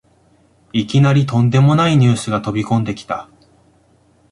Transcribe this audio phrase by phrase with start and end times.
[0.73, 3.29] いきなりとんでもないニュースが飛びこんできた